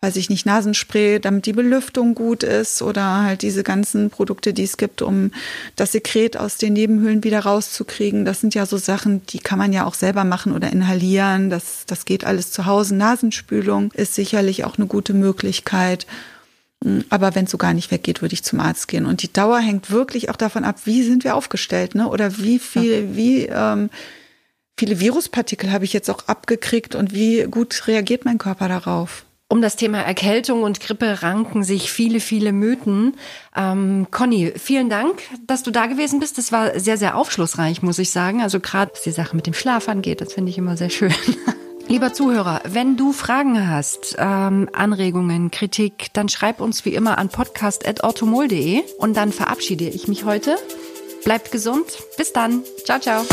weiß 0.00 0.14
ich 0.14 0.30
nicht, 0.30 0.46
Nasenspray, 0.46 1.18
damit 1.18 1.46
die 1.46 1.52
Belüftung 1.52 2.14
gut 2.14 2.44
ist 2.44 2.82
oder 2.82 3.22
halt 3.24 3.42
diese 3.42 3.64
ganzen 3.64 4.10
Produkte, 4.10 4.52
die 4.52 4.62
es 4.62 4.76
gibt, 4.76 5.02
um 5.02 5.32
das 5.74 5.92
Sekret 5.92 6.36
aus 6.36 6.56
den 6.56 6.74
Nebenhöhlen 6.74 7.24
wieder 7.24 7.40
rauszukriegen. 7.40 8.24
Das 8.24 8.40
sind 8.40 8.54
ja 8.54 8.64
so 8.64 8.76
Sachen, 8.76 9.26
die 9.26 9.40
kann 9.40 9.58
man 9.58 9.72
ja 9.72 9.84
auch 9.84 9.94
selber 9.94 10.22
machen 10.22 10.52
oder 10.52 10.70
inhalieren. 10.70 11.50
Das, 11.50 11.84
das 11.86 12.04
geht 12.04 12.24
alles 12.24 12.52
zu 12.52 12.66
Hause. 12.66 12.94
Nasenspülung 12.94 13.90
ist 13.92 14.14
sicherlich 14.14 14.64
auch 14.64 14.78
eine 14.78 14.86
gute 14.86 15.14
Möglichkeit. 15.14 16.06
Aber 17.08 17.34
wenn 17.34 17.46
es 17.46 17.50
so 17.50 17.58
gar 17.58 17.74
nicht 17.74 17.90
weggeht, 17.90 18.22
würde 18.22 18.34
ich 18.34 18.44
zum 18.44 18.60
Arzt 18.60 18.86
gehen. 18.86 19.04
Und 19.04 19.22
die 19.22 19.32
Dauer 19.32 19.58
hängt 19.58 19.90
wirklich 19.90 20.30
auch 20.30 20.36
davon 20.36 20.62
ab, 20.62 20.76
wie 20.84 21.02
sind 21.02 21.24
wir 21.24 21.34
aufgestellt, 21.34 21.96
ne? 21.96 22.08
Oder 22.08 22.38
wie 22.38 22.60
viel, 22.60 23.16
wie 23.16 23.46
ähm, 23.46 23.90
viele 24.78 25.00
Viruspartikel 25.00 25.72
habe 25.72 25.84
ich 25.84 25.92
jetzt 25.92 26.08
auch 26.08 26.28
abgekriegt 26.28 26.94
und 26.94 27.12
wie 27.12 27.42
gut 27.50 27.88
reagiert 27.88 28.24
mein 28.24 28.38
Körper 28.38 28.68
darauf? 28.68 29.24
Um 29.50 29.62
das 29.62 29.76
Thema 29.76 30.02
Erkältung 30.02 30.62
und 30.62 30.78
Grippe 30.78 31.22
ranken 31.22 31.64
sich 31.64 31.90
viele, 31.90 32.20
viele 32.20 32.52
Mythen. 32.52 33.14
Ähm, 33.56 34.06
Conny, 34.10 34.52
vielen 34.56 34.90
Dank, 34.90 35.22
dass 35.46 35.62
du 35.62 35.70
da 35.70 35.86
gewesen 35.86 36.20
bist. 36.20 36.36
Das 36.36 36.52
war 36.52 36.78
sehr, 36.78 36.98
sehr 36.98 37.16
aufschlussreich, 37.16 37.80
muss 37.80 37.98
ich 37.98 38.10
sagen. 38.10 38.42
Also 38.42 38.60
gerade 38.60 38.92
was 38.92 39.02
die 39.02 39.10
Sache 39.10 39.34
mit 39.34 39.46
dem 39.46 39.54
Schlaf 39.54 39.88
angeht, 39.88 40.20
das 40.20 40.34
finde 40.34 40.50
ich 40.50 40.58
immer 40.58 40.76
sehr 40.76 40.90
schön. 40.90 41.14
Lieber 41.88 42.12
Zuhörer, 42.12 42.60
wenn 42.68 42.98
du 42.98 43.14
Fragen 43.14 43.70
hast, 43.70 44.16
ähm, 44.18 44.68
Anregungen, 44.74 45.50
Kritik, 45.50 46.08
dann 46.12 46.28
schreib 46.28 46.60
uns 46.60 46.84
wie 46.84 46.94
immer 46.94 47.16
an 47.16 47.30
podcast.automol.de 47.30 48.82
und 48.98 49.16
dann 49.16 49.32
verabschiede 49.32 49.88
ich 49.88 50.06
mich 50.08 50.26
heute. 50.26 50.56
Bleibt 51.24 51.50
gesund. 51.50 51.86
Bis 52.18 52.34
dann. 52.34 52.62
Ciao, 52.84 53.00
ciao. 53.00 53.24